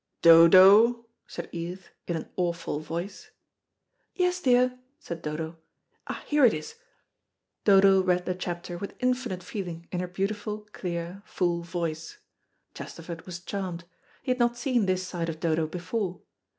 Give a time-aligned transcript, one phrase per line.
[0.23, 3.29] "Dodo," said Edith, in an awful voice.
[4.15, 5.57] "Yes, dear," said Dodo.
[6.07, 6.73] "Ah, here it is."
[7.65, 12.17] Dodo read the chapter with infinite feeling in her beautiful clear, full voice.
[12.73, 13.83] Chesterford was charmed.
[14.23, 16.19] He had not seen this side of Dodo before.